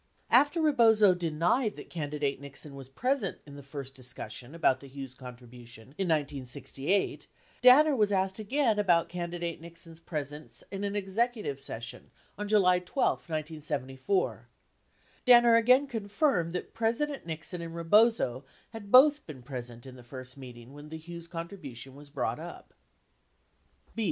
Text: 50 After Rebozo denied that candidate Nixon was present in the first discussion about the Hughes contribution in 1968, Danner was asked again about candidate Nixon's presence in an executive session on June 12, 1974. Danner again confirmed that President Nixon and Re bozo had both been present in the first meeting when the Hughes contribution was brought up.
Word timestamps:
50 0.31 0.35
After 0.39 0.61
Rebozo 0.63 1.13
denied 1.13 1.75
that 1.75 1.91
candidate 1.91 2.41
Nixon 2.41 2.73
was 2.73 2.89
present 2.89 3.37
in 3.45 3.55
the 3.55 3.61
first 3.61 3.93
discussion 3.93 4.55
about 4.55 4.79
the 4.79 4.87
Hughes 4.87 5.13
contribution 5.13 5.89
in 5.95 6.07
1968, 6.07 7.27
Danner 7.61 7.95
was 7.95 8.11
asked 8.11 8.39
again 8.39 8.79
about 8.79 9.09
candidate 9.09 9.61
Nixon's 9.61 9.99
presence 9.99 10.63
in 10.71 10.83
an 10.83 10.95
executive 10.95 11.59
session 11.59 12.09
on 12.35 12.47
June 12.47 12.63
12, 12.81 12.85
1974. 13.19 14.47
Danner 15.23 15.53
again 15.53 15.85
confirmed 15.85 16.51
that 16.53 16.73
President 16.73 17.27
Nixon 17.27 17.61
and 17.61 17.75
Re 17.75 17.83
bozo 17.83 18.43
had 18.71 18.91
both 18.91 19.23
been 19.27 19.43
present 19.43 19.85
in 19.85 19.97
the 19.97 20.01
first 20.01 20.35
meeting 20.35 20.73
when 20.73 20.89
the 20.89 20.97
Hughes 20.97 21.27
contribution 21.27 21.93
was 21.93 22.09
brought 22.09 22.39
up. 22.39 22.73